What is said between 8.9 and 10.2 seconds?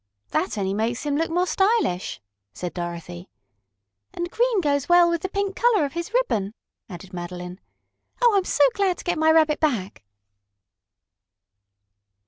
to get my Rabbit back."